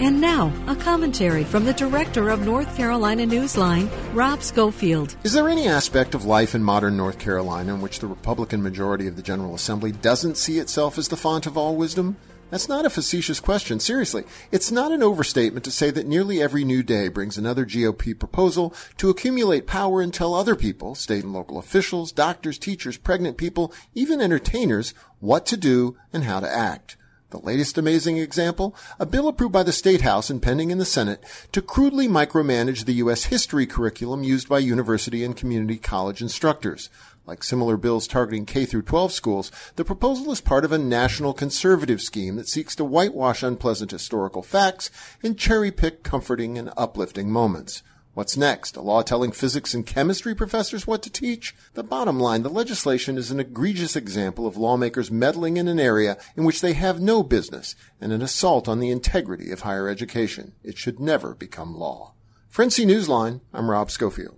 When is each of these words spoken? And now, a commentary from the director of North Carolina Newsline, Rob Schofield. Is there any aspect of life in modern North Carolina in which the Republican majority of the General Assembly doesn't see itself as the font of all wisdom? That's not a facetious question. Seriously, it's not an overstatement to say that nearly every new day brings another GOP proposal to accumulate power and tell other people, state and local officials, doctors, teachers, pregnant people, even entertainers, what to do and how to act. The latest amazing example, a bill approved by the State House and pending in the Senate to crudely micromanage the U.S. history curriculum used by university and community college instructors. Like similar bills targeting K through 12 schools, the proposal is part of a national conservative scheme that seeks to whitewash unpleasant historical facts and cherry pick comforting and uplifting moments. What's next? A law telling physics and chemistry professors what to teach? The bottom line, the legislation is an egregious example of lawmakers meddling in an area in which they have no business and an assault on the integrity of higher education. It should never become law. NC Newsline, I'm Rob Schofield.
And 0.00 0.20
now, 0.20 0.52
a 0.68 0.76
commentary 0.76 1.42
from 1.42 1.64
the 1.64 1.72
director 1.72 2.28
of 2.28 2.42
North 2.42 2.76
Carolina 2.76 3.26
Newsline, 3.26 3.90
Rob 4.14 4.44
Schofield. 4.44 5.16
Is 5.24 5.32
there 5.32 5.48
any 5.48 5.66
aspect 5.66 6.14
of 6.14 6.24
life 6.24 6.54
in 6.54 6.62
modern 6.62 6.96
North 6.96 7.18
Carolina 7.18 7.74
in 7.74 7.80
which 7.80 7.98
the 7.98 8.06
Republican 8.06 8.62
majority 8.62 9.08
of 9.08 9.16
the 9.16 9.22
General 9.22 9.56
Assembly 9.56 9.90
doesn't 9.90 10.36
see 10.36 10.60
itself 10.60 10.98
as 10.98 11.08
the 11.08 11.16
font 11.16 11.46
of 11.46 11.58
all 11.58 11.74
wisdom? 11.74 12.16
That's 12.48 12.68
not 12.68 12.86
a 12.86 12.90
facetious 12.90 13.40
question. 13.40 13.80
Seriously, 13.80 14.22
it's 14.52 14.70
not 14.70 14.92
an 14.92 15.02
overstatement 15.02 15.64
to 15.64 15.72
say 15.72 15.90
that 15.90 16.06
nearly 16.06 16.40
every 16.40 16.62
new 16.62 16.84
day 16.84 17.08
brings 17.08 17.36
another 17.36 17.66
GOP 17.66 18.16
proposal 18.16 18.72
to 18.98 19.10
accumulate 19.10 19.66
power 19.66 20.00
and 20.00 20.14
tell 20.14 20.32
other 20.32 20.54
people, 20.54 20.94
state 20.94 21.24
and 21.24 21.32
local 21.32 21.58
officials, 21.58 22.12
doctors, 22.12 22.56
teachers, 22.56 22.96
pregnant 22.96 23.36
people, 23.36 23.72
even 23.96 24.20
entertainers, 24.20 24.94
what 25.18 25.44
to 25.46 25.56
do 25.56 25.96
and 26.12 26.22
how 26.22 26.38
to 26.38 26.48
act. 26.48 26.96
The 27.30 27.40
latest 27.40 27.76
amazing 27.76 28.16
example, 28.16 28.74
a 28.98 29.04
bill 29.04 29.28
approved 29.28 29.52
by 29.52 29.62
the 29.62 29.70
State 29.70 30.00
House 30.00 30.30
and 30.30 30.40
pending 30.40 30.70
in 30.70 30.78
the 30.78 30.86
Senate 30.86 31.22
to 31.52 31.60
crudely 31.60 32.08
micromanage 32.08 32.86
the 32.86 32.94
U.S. 32.94 33.24
history 33.24 33.66
curriculum 33.66 34.22
used 34.22 34.48
by 34.48 34.60
university 34.60 35.22
and 35.22 35.36
community 35.36 35.76
college 35.76 36.22
instructors. 36.22 36.88
Like 37.26 37.44
similar 37.44 37.76
bills 37.76 38.08
targeting 38.08 38.46
K 38.46 38.64
through 38.64 38.80
12 38.80 39.12
schools, 39.12 39.52
the 39.76 39.84
proposal 39.84 40.32
is 40.32 40.40
part 40.40 40.64
of 40.64 40.72
a 40.72 40.78
national 40.78 41.34
conservative 41.34 42.00
scheme 42.00 42.36
that 42.36 42.48
seeks 42.48 42.74
to 42.76 42.84
whitewash 42.86 43.42
unpleasant 43.42 43.90
historical 43.90 44.42
facts 44.42 44.90
and 45.22 45.38
cherry 45.38 45.70
pick 45.70 46.02
comforting 46.02 46.56
and 46.56 46.72
uplifting 46.78 47.30
moments. 47.30 47.82
What's 48.18 48.36
next? 48.36 48.76
A 48.76 48.80
law 48.80 49.02
telling 49.02 49.30
physics 49.30 49.74
and 49.74 49.86
chemistry 49.86 50.34
professors 50.34 50.88
what 50.88 51.04
to 51.04 51.08
teach? 51.08 51.54
The 51.74 51.84
bottom 51.84 52.18
line, 52.18 52.42
the 52.42 52.50
legislation 52.50 53.16
is 53.16 53.30
an 53.30 53.38
egregious 53.38 53.94
example 53.94 54.44
of 54.44 54.56
lawmakers 54.56 55.08
meddling 55.08 55.56
in 55.56 55.68
an 55.68 55.78
area 55.78 56.18
in 56.36 56.42
which 56.42 56.60
they 56.60 56.72
have 56.72 57.00
no 57.00 57.22
business 57.22 57.76
and 58.00 58.12
an 58.12 58.20
assault 58.20 58.66
on 58.66 58.80
the 58.80 58.90
integrity 58.90 59.52
of 59.52 59.60
higher 59.60 59.88
education. 59.88 60.54
It 60.64 60.76
should 60.76 60.98
never 60.98 61.32
become 61.32 61.76
law. 61.76 62.14
NC 62.52 62.86
Newsline, 62.86 63.40
I'm 63.54 63.70
Rob 63.70 63.88
Schofield. 63.88 64.37